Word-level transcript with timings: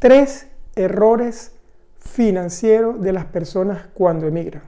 Tres 0.00 0.50
errores 0.76 1.54
financieros 1.98 3.02
de 3.02 3.12
las 3.12 3.26
personas 3.26 3.88
cuando 3.92 4.26
emigran. 4.26 4.62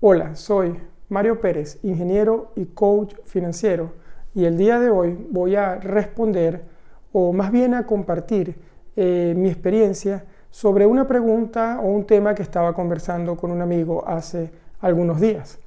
Hola, 0.00 0.36
soy 0.36 0.78
Mario 1.08 1.40
Pérez, 1.40 1.78
ingeniero 1.82 2.52
y 2.54 2.66
coach 2.66 3.14
financiero, 3.24 3.94
y 4.34 4.44
el 4.44 4.58
día 4.58 4.78
de 4.78 4.90
hoy 4.90 5.16
voy 5.30 5.56
a 5.56 5.76
responder, 5.76 6.66
o 7.14 7.32
más 7.32 7.50
bien 7.50 7.72
a 7.72 7.86
compartir 7.86 8.58
eh, 8.94 9.32
mi 9.34 9.48
experiencia 9.48 10.26
sobre 10.50 10.84
una 10.84 11.08
pregunta 11.08 11.80
o 11.82 11.86
un 11.86 12.04
tema 12.04 12.34
que 12.34 12.42
estaba 12.42 12.74
conversando 12.74 13.38
con 13.38 13.50
un 13.50 13.62
amigo 13.62 14.06
hace 14.06 14.63
algunos 14.84 15.20
días. 15.20 15.58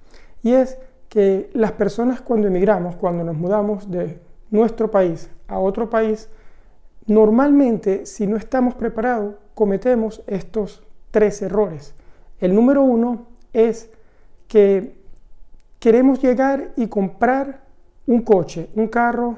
Y 0.44 0.54
es 0.54 0.78
que 1.10 1.50
las 1.54 1.72
personas 1.72 2.22
cuando 2.22 2.48
emigramos, 2.48 2.96
cuando 2.96 3.24
nos 3.24 3.36
mudamos 3.36 3.90
de 3.90 4.20
nuestro 4.52 4.92
país 4.92 5.30
a 5.48 5.60
otro 5.60 5.90
país, 5.90 6.30
normalmente 7.08 8.06
si 8.06 8.28
no 8.28 8.38
estamos 8.38 8.76
preparados 8.76 9.36
cometemos 9.56 10.22
estos 10.28 10.84
tres 11.10 11.42
errores. 11.42 11.96
El 12.40 12.54
número 12.54 12.84
uno 12.84 13.26
es 13.54 13.90
que 14.48 14.96
queremos 15.80 16.22
llegar 16.22 16.74
y 16.76 16.88
comprar 16.88 17.62
un 18.06 18.22
coche, 18.22 18.70
un 18.76 18.88
carro 18.88 19.38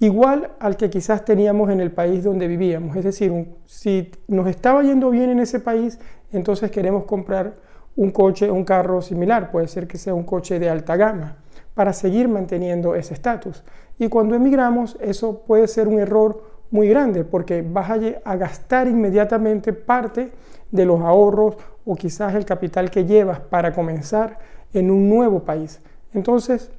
igual 0.00 0.52
al 0.58 0.76
que 0.76 0.88
quizás 0.88 1.24
teníamos 1.24 1.70
en 1.70 1.80
el 1.80 1.90
país 1.90 2.24
donde 2.24 2.46
vivíamos. 2.46 2.96
Es 2.96 3.04
decir, 3.04 3.56
si 3.66 4.10
nos 4.26 4.46
estaba 4.46 4.82
yendo 4.82 5.10
bien 5.10 5.28
en 5.28 5.40
ese 5.40 5.60
país, 5.60 5.98
entonces 6.32 6.70
queremos 6.70 7.04
comprar 7.04 7.54
un 7.98 8.12
coche, 8.12 8.48
un 8.48 8.64
carro 8.64 9.02
similar, 9.02 9.50
puede 9.50 9.66
ser 9.66 9.88
que 9.88 9.98
sea 9.98 10.14
un 10.14 10.22
coche 10.22 10.60
de 10.60 10.70
alta 10.70 10.96
gama, 10.96 11.36
para 11.74 11.92
seguir 11.92 12.28
manteniendo 12.28 12.94
ese 12.94 13.12
estatus. 13.12 13.64
Y 13.98 14.08
cuando 14.08 14.36
emigramos, 14.36 14.96
eso 15.00 15.40
puede 15.40 15.66
ser 15.66 15.88
un 15.88 15.98
error 15.98 16.44
muy 16.70 16.88
grande, 16.88 17.24
porque 17.24 17.62
vas 17.62 17.90
a, 18.24 18.36
gastar 18.36 18.86
inmediatamente 18.86 19.72
parte 19.72 20.30
de 20.70 20.84
los 20.84 21.00
ahorros 21.00 21.56
o 21.84 21.96
quizás 21.96 22.36
el 22.36 22.44
capital 22.44 22.88
que 22.88 23.04
llevas 23.04 23.40
para 23.40 23.72
comenzar 23.72 24.38
en 24.72 24.92
un 24.92 25.08
nuevo 25.08 25.40
país. 25.40 25.80
Entonces, 26.14 26.70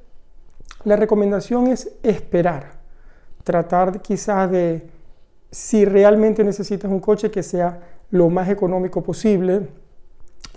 la 0.84 0.96
recomendación 0.96 1.66
es 1.66 1.92
esperar, 2.02 2.78
tratar 3.44 4.00
quizás 4.00 4.50
de, 4.50 4.88
si 5.50 5.84
realmente 5.84 6.42
necesitas 6.44 6.90
un 6.90 7.00
coche, 7.00 7.30
que 7.30 7.42
sea 7.42 7.78
lo 8.10 8.30
más 8.30 8.48
económico 8.48 9.02
posible 9.02 9.68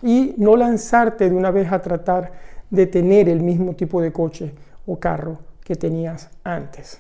y 0.02 0.36
no 0.38 0.56
lanzarte 0.56 1.30
de 1.30 1.36
una 1.36 1.52
vez 1.52 1.72
a 1.72 1.82
tratar 1.82 2.32
de 2.70 2.88
tener 2.88 3.30
el 3.30 3.42
mismo 3.42 3.76
tipo 3.76 4.02
de 4.02 4.12
coche 4.12 4.54
o 4.86 5.00
carro 5.00 5.40
que 5.64 5.76
tenías 5.76 6.30
antes. 6.44 7.00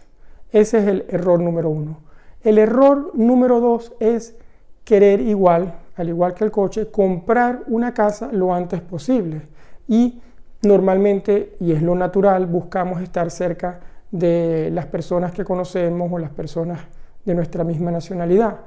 Ese 0.51 0.77
es 0.79 0.87
el 0.87 1.05
error 1.09 1.39
número 1.39 1.69
uno. 1.69 1.97
El 2.41 2.57
error 2.57 3.11
número 3.13 3.59
dos 3.59 3.93
es 3.99 4.35
querer 4.83 5.19
igual, 5.21 5.73
al 5.95 6.09
igual 6.09 6.33
que 6.33 6.43
el 6.43 6.51
coche, 6.51 6.91
comprar 6.91 7.63
una 7.67 7.93
casa 7.93 8.29
lo 8.31 8.53
antes 8.53 8.81
posible. 8.81 9.41
Y 9.87 10.21
normalmente, 10.61 11.55
y 11.59 11.71
es 11.71 11.81
lo 11.81 11.95
natural, 11.95 12.45
buscamos 12.45 13.01
estar 13.01 13.31
cerca 13.31 13.79
de 14.11 14.69
las 14.71 14.85
personas 14.85 15.31
que 15.31 15.43
conocemos 15.43 16.11
o 16.11 16.19
las 16.19 16.29
personas 16.29 16.79
de 17.25 17.33
nuestra 17.33 17.63
misma 17.63 17.91
nacionalidad. 17.91 18.57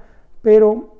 Pero 0.43 0.96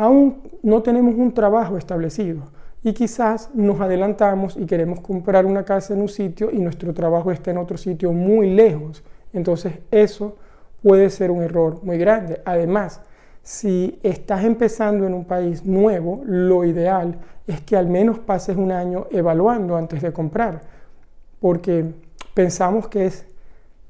aún 0.00 0.38
no 0.62 0.82
tenemos 0.82 1.14
un 1.14 1.34
trabajo 1.34 1.76
establecido 1.76 2.44
y 2.82 2.94
quizás 2.94 3.50
nos 3.52 3.82
adelantamos 3.82 4.56
y 4.56 4.64
queremos 4.64 5.00
comprar 5.00 5.44
una 5.44 5.62
casa 5.62 5.92
en 5.92 6.00
un 6.00 6.08
sitio 6.08 6.50
y 6.50 6.58
nuestro 6.58 6.94
trabajo 6.94 7.30
está 7.30 7.50
en 7.50 7.58
otro 7.58 7.76
sitio 7.76 8.10
muy 8.10 8.48
lejos. 8.48 9.04
Entonces 9.34 9.74
eso 9.90 10.36
puede 10.82 11.10
ser 11.10 11.30
un 11.30 11.42
error 11.42 11.80
muy 11.82 11.98
grande. 11.98 12.40
Además, 12.46 13.02
si 13.42 13.98
estás 14.02 14.42
empezando 14.44 15.06
en 15.06 15.12
un 15.12 15.26
país 15.26 15.66
nuevo, 15.66 16.22
lo 16.24 16.64
ideal 16.64 17.18
es 17.46 17.60
que 17.60 17.76
al 17.76 17.86
menos 17.86 18.18
pases 18.20 18.56
un 18.56 18.72
año 18.72 19.06
evaluando 19.10 19.76
antes 19.76 20.00
de 20.00 20.14
comprar, 20.14 20.62
porque 21.40 21.84
pensamos 22.32 22.88
que 22.88 23.04
es 23.04 23.26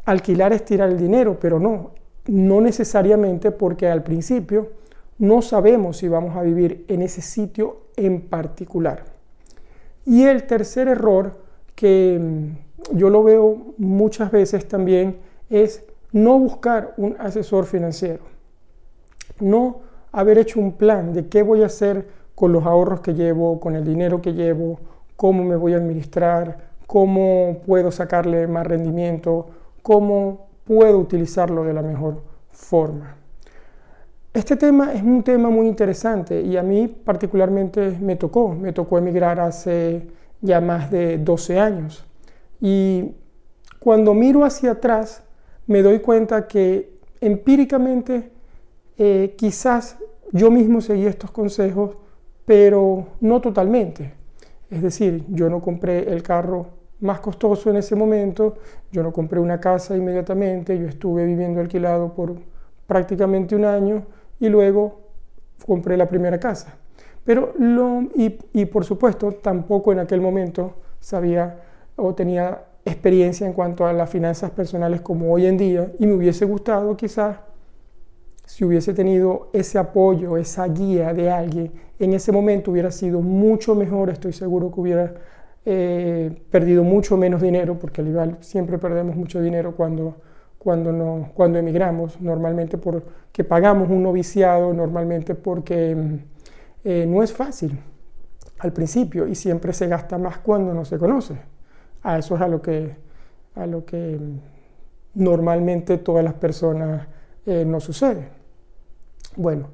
alquilar 0.04 0.52
es 0.52 0.64
tirar 0.64 0.88
el 0.88 0.98
dinero, 0.98 1.38
pero 1.40 1.60
no, 1.60 1.92
no 2.26 2.60
necesariamente 2.60 3.52
porque 3.52 3.86
al 3.86 4.02
principio 4.02 4.80
no 5.20 5.42
sabemos 5.42 5.98
si 5.98 6.08
vamos 6.08 6.34
a 6.34 6.42
vivir 6.42 6.86
en 6.88 7.02
ese 7.02 7.20
sitio 7.20 7.82
en 7.96 8.22
particular. 8.22 9.04
Y 10.06 10.24
el 10.24 10.44
tercer 10.46 10.88
error 10.88 11.42
que 11.74 12.18
mm, 12.18 12.96
yo 12.96 13.10
lo 13.10 13.22
veo 13.22 13.74
muchas 13.76 14.32
veces 14.32 14.66
también 14.66 15.18
es 15.50 15.84
no 16.12 16.38
buscar 16.38 16.94
un 16.96 17.16
asesor 17.18 17.66
financiero, 17.66 18.22
no 19.40 19.80
haber 20.10 20.38
hecho 20.38 20.58
un 20.58 20.72
plan 20.72 21.12
de 21.12 21.28
qué 21.28 21.42
voy 21.42 21.62
a 21.62 21.66
hacer 21.66 22.08
con 22.34 22.52
los 22.52 22.64
ahorros 22.64 23.00
que 23.00 23.12
llevo, 23.12 23.60
con 23.60 23.76
el 23.76 23.84
dinero 23.84 24.22
que 24.22 24.32
llevo, 24.32 24.80
cómo 25.16 25.44
me 25.44 25.56
voy 25.56 25.74
a 25.74 25.76
administrar, 25.76 26.70
cómo 26.86 27.58
puedo 27.66 27.90
sacarle 27.90 28.46
más 28.46 28.66
rendimiento, 28.66 29.50
cómo 29.82 30.46
puedo 30.64 30.98
utilizarlo 30.98 31.62
de 31.64 31.74
la 31.74 31.82
mejor 31.82 32.22
forma. 32.50 33.19
Este 34.32 34.54
tema 34.54 34.94
es 34.94 35.02
un 35.02 35.24
tema 35.24 35.50
muy 35.50 35.66
interesante 35.66 36.40
y 36.40 36.56
a 36.56 36.62
mí 36.62 36.86
particularmente 36.86 37.98
me 38.00 38.14
tocó, 38.14 38.50
me 38.54 38.72
tocó 38.72 38.96
emigrar 38.96 39.40
hace 39.40 40.06
ya 40.40 40.60
más 40.60 40.88
de 40.88 41.18
12 41.18 41.58
años. 41.58 42.06
Y 42.60 43.16
cuando 43.80 44.14
miro 44.14 44.44
hacia 44.44 44.72
atrás 44.72 45.24
me 45.66 45.82
doy 45.82 45.98
cuenta 45.98 46.46
que 46.46 47.00
empíricamente 47.20 48.30
eh, 48.98 49.34
quizás 49.36 49.98
yo 50.30 50.48
mismo 50.52 50.80
seguí 50.80 51.06
estos 51.06 51.32
consejos, 51.32 51.96
pero 52.44 53.08
no 53.20 53.40
totalmente. 53.40 54.14
Es 54.70 54.80
decir, 54.80 55.24
yo 55.30 55.50
no 55.50 55.60
compré 55.60 56.08
el 56.12 56.22
carro 56.22 56.68
más 57.00 57.18
costoso 57.18 57.68
en 57.70 57.76
ese 57.76 57.96
momento, 57.96 58.58
yo 58.92 59.02
no 59.02 59.12
compré 59.12 59.40
una 59.40 59.58
casa 59.58 59.96
inmediatamente, 59.96 60.78
yo 60.78 60.86
estuve 60.86 61.26
viviendo 61.26 61.60
alquilado 61.60 62.14
por 62.14 62.36
prácticamente 62.86 63.56
un 63.56 63.64
año 63.64 64.04
y 64.40 64.48
luego 64.48 65.00
compré 65.66 65.96
la 65.96 66.08
primera 66.08 66.40
casa. 66.40 66.74
Pero 67.24 67.52
y 68.16 68.64
por 68.66 68.84
supuesto 68.84 69.32
tampoco 69.32 69.92
en 69.92 70.00
aquel 70.00 70.20
momento 70.20 70.74
sabía 70.98 71.60
o 71.96 72.14
tenía 72.14 72.64
experiencia 72.84 73.46
en 73.46 73.52
cuanto 73.52 73.86
a 73.86 73.92
las 73.92 74.08
finanzas 74.10 74.50
personales 74.50 75.02
como 75.02 75.32
hoy 75.32 75.46
en 75.46 75.58
día 75.58 75.92
y 75.98 76.06
me 76.06 76.14
hubiese 76.14 76.46
gustado 76.46 76.96
quizás 76.96 77.36
si 78.50 78.64
hubiese 78.64 78.94
tenido 78.94 79.48
ese 79.52 79.78
apoyo, 79.78 80.36
esa 80.36 80.66
guía 80.66 81.14
de 81.14 81.30
alguien, 81.30 81.70
en 82.00 82.14
ese 82.14 82.32
momento 82.32 82.72
hubiera 82.72 82.90
sido 82.90 83.20
mucho 83.20 83.76
mejor, 83.76 84.10
estoy 84.10 84.32
seguro 84.32 84.72
que 84.72 84.80
hubiera 84.80 85.14
eh, 85.64 86.32
perdido 86.50 86.82
mucho 86.82 87.16
menos 87.16 87.40
dinero, 87.40 87.78
porque 87.78 88.00
al 88.00 88.08
igual 88.08 88.38
siempre 88.40 88.76
perdemos 88.78 89.14
mucho 89.14 89.40
dinero 89.40 89.76
cuando 89.76 90.16
cuando, 90.60 90.92
no, 90.92 91.30
cuando 91.32 91.58
emigramos, 91.58 92.20
normalmente 92.20 92.76
porque 92.76 93.44
pagamos 93.44 93.88
un 93.88 94.02
noviciado, 94.02 94.74
normalmente 94.74 95.34
porque 95.34 95.96
eh, 96.84 97.06
no 97.08 97.22
es 97.22 97.32
fácil 97.32 97.80
al 98.58 98.70
principio 98.70 99.26
y 99.26 99.34
siempre 99.34 99.72
se 99.72 99.86
gasta 99.86 100.18
más 100.18 100.36
cuando 100.36 100.74
no 100.74 100.84
se 100.84 100.98
conoce. 100.98 101.40
A 102.02 102.18
eso 102.18 102.34
es 102.34 102.42
a 102.42 102.46
lo 102.48 102.60
que, 102.60 102.94
a 103.54 103.64
lo 103.64 103.86
que 103.86 104.18
mm, 104.20 105.22
normalmente 105.22 105.96
todas 105.96 106.22
las 106.22 106.34
personas 106.34 107.08
eh, 107.46 107.64
no 107.64 107.80
sucede. 107.80 108.28
Bueno, 109.36 109.68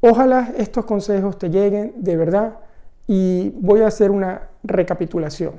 ojalá 0.00 0.54
estos 0.56 0.86
consejos 0.86 1.38
te 1.38 1.50
lleguen 1.50 1.94
de 1.98 2.16
verdad 2.16 2.58
y 3.06 3.50
voy 3.60 3.82
a 3.82 3.86
hacer 3.86 4.10
una 4.10 4.48
recapitulación. 4.64 5.52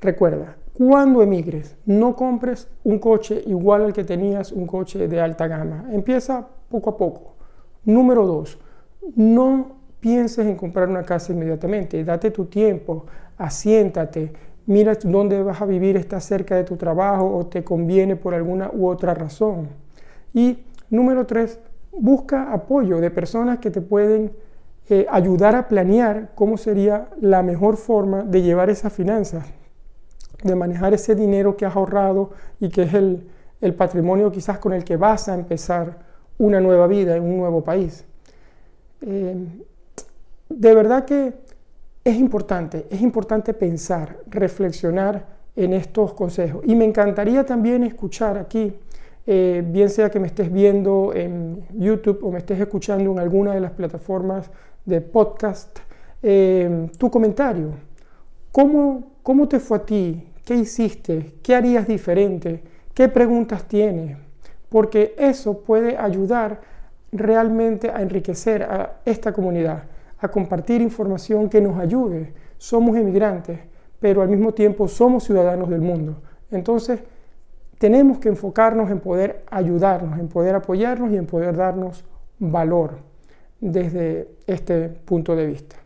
Recuerda, 0.00 0.56
cuando 0.76 1.22
emigres, 1.22 1.76
no 1.86 2.16
compres 2.16 2.66
un 2.82 2.98
coche 2.98 3.40
igual 3.46 3.84
al 3.84 3.92
que 3.92 4.02
tenías 4.02 4.50
un 4.50 4.66
coche 4.66 5.06
de 5.06 5.20
alta 5.20 5.46
gama. 5.46 5.84
Empieza 5.92 6.48
poco 6.68 6.90
a 6.90 6.96
poco. 6.96 7.36
Número 7.84 8.26
dos, 8.26 8.58
no 9.14 9.76
pienses 10.00 10.44
en 10.44 10.56
comprar 10.56 10.88
una 10.88 11.04
casa 11.04 11.32
inmediatamente. 11.32 12.02
Date 12.02 12.32
tu 12.32 12.46
tiempo, 12.46 13.06
asiéntate, 13.38 14.32
mira 14.66 14.98
dónde 15.04 15.44
vas 15.44 15.62
a 15.62 15.66
vivir, 15.66 15.96
está 15.96 16.18
cerca 16.18 16.56
de 16.56 16.64
tu 16.64 16.76
trabajo 16.76 17.36
o 17.36 17.46
te 17.46 17.62
conviene 17.62 18.16
por 18.16 18.34
alguna 18.34 18.68
u 18.72 18.88
otra 18.88 19.14
razón. 19.14 19.68
Y 20.32 20.58
número 20.90 21.24
tres, 21.24 21.60
busca 21.92 22.52
apoyo 22.52 22.98
de 22.98 23.12
personas 23.12 23.60
que 23.60 23.70
te 23.70 23.80
pueden 23.80 24.32
eh, 24.88 25.06
ayudar 25.08 25.54
a 25.54 25.68
planear 25.68 26.32
cómo 26.34 26.56
sería 26.56 27.10
la 27.20 27.44
mejor 27.44 27.76
forma 27.76 28.24
de 28.24 28.42
llevar 28.42 28.70
esas 28.70 28.92
finanzas 28.92 29.46
de 30.44 30.54
manejar 30.54 30.94
ese 30.94 31.14
dinero 31.14 31.56
que 31.56 31.66
has 31.66 31.74
ahorrado 31.74 32.30
y 32.60 32.68
que 32.68 32.82
es 32.82 32.94
el, 32.94 33.26
patrimonio 33.76 34.30
quizás 34.30 34.58
con 34.58 34.74
el 34.74 34.84
que 34.84 34.98
vas 34.98 35.26
a 35.28 35.34
empezar 35.34 35.98
una 36.36 36.60
nueva 36.60 36.86
vida 36.86 37.16
en 37.16 37.22
un 37.22 37.38
nuevo 37.38 37.64
país. 37.64 38.04
Eh, 39.00 39.36
de 40.50 40.74
verdad 40.74 41.06
que 41.06 41.32
es 42.04 42.16
importante, 42.16 42.86
es 42.90 43.00
importante 43.00 43.54
pensar, 43.54 44.18
reflexionar 44.26 45.24
en 45.56 45.72
estos 45.72 46.12
consejos. 46.12 46.62
Y 46.66 46.74
me 46.74 46.84
encantaría 46.84 47.46
también 47.46 47.84
escuchar 47.84 48.36
aquí, 48.36 48.74
eh, 49.26 49.64
bien 49.66 49.88
sea 49.88 50.10
que 50.10 50.20
me 50.20 50.26
estés 50.26 50.52
viendo 50.52 51.12
en 51.14 51.64
YouTube 51.72 52.22
o 52.22 52.30
me 52.30 52.40
estés 52.40 52.60
escuchando 52.60 53.10
en 53.12 53.18
alguna 53.18 53.54
de 53.54 53.60
las 53.60 53.70
plataformas 53.70 54.50
de 54.84 55.00
podcast, 55.00 55.78
eh, 56.22 56.90
tu 56.98 57.10
comentario. 57.10 57.70
¿Cómo, 58.52 59.04
¿Cómo 59.22 59.48
te 59.48 59.58
fue 59.58 59.78
a 59.78 59.86
ti? 59.86 60.22
¿Qué 60.44 60.54
hiciste? 60.54 61.36
¿Qué 61.42 61.54
harías 61.54 61.88
diferente? 61.88 62.62
¿Qué 62.92 63.08
preguntas 63.08 63.64
tienes? 63.64 64.18
Porque 64.68 65.14
eso 65.18 65.60
puede 65.60 65.96
ayudar 65.96 66.60
realmente 67.12 67.90
a 67.90 68.02
enriquecer 68.02 68.62
a 68.62 69.00
esta 69.04 69.32
comunidad 69.32 69.84
a 70.24 70.28
compartir 70.28 70.80
información 70.80 71.50
que 71.50 71.60
nos 71.60 71.78
ayude. 71.78 72.32
Somos 72.56 72.96
emigrantes, 72.96 73.58
pero 74.00 74.22
al 74.22 74.28
mismo 74.28 74.52
tiempo 74.54 74.88
somos 74.88 75.24
ciudadanos 75.24 75.68
del 75.68 75.82
mundo. 75.82 76.22
Entonces, 76.50 77.00
tenemos 77.78 78.18
que 78.18 78.30
enfocarnos 78.30 78.90
en 78.90 79.00
poder 79.00 79.44
ayudarnos, 79.50 80.18
en 80.18 80.28
poder 80.28 80.54
apoyarnos 80.54 81.12
y 81.12 81.18
en 81.18 81.26
poder 81.26 81.56
darnos 81.56 82.04
valor 82.38 82.98
desde 83.60 84.28
este 84.46 84.88
punto 84.88 85.36
de 85.36 85.46
vista. 85.46 85.76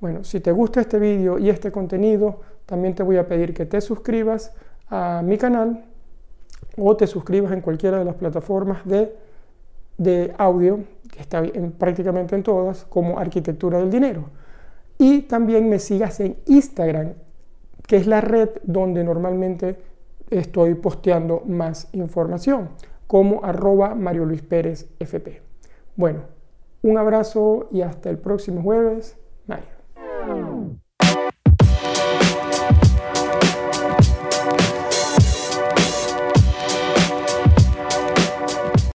Bueno, 0.00 0.22
si 0.22 0.40
te 0.40 0.52
gusta 0.52 0.82
este 0.82 0.98
vídeo 0.98 1.38
y 1.38 1.48
este 1.48 1.72
contenido, 1.72 2.40
también 2.72 2.94
te 2.94 3.02
voy 3.02 3.18
a 3.18 3.28
pedir 3.28 3.52
que 3.52 3.66
te 3.66 3.82
suscribas 3.82 4.50
a 4.88 5.20
mi 5.22 5.36
canal 5.36 5.84
o 6.78 6.96
te 6.96 7.06
suscribas 7.06 7.52
en 7.52 7.60
cualquiera 7.60 7.98
de 7.98 8.06
las 8.06 8.14
plataformas 8.14 8.86
de, 8.86 9.14
de 9.98 10.32
audio 10.38 10.78
que 11.10 11.20
está 11.20 11.42
prácticamente 11.78 12.34
en 12.34 12.42
todas, 12.42 12.86
como 12.86 13.18
Arquitectura 13.18 13.76
del 13.76 13.90
Dinero. 13.90 14.30
Y 14.96 15.20
también 15.20 15.68
me 15.68 15.78
sigas 15.78 16.18
en 16.20 16.38
Instagram, 16.46 17.12
que 17.86 17.96
es 17.96 18.06
la 18.06 18.22
red 18.22 18.48
donde 18.62 19.04
normalmente 19.04 19.76
estoy 20.30 20.72
posteando 20.72 21.42
más 21.46 21.90
información, 21.92 22.70
como 23.06 23.44
arroba 23.44 23.94
Mario 23.94 24.24
Luis 24.24 24.40
Pérez 24.40 24.88
FP. 24.98 25.42
Bueno, 25.94 26.20
un 26.80 26.96
abrazo 26.96 27.68
y 27.70 27.82
hasta 27.82 28.08
el 28.08 28.16
próximo 28.16 28.62
jueves. 28.62 29.18
Mario. 29.46 29.71